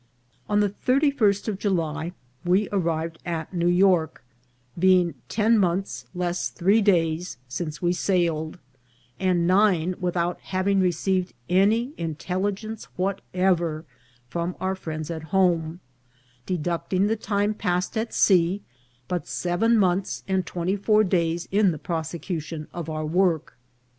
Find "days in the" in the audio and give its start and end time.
21.03-21.77